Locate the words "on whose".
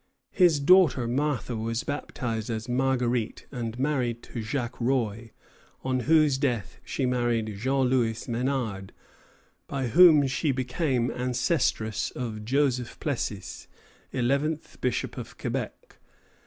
5.83-6.39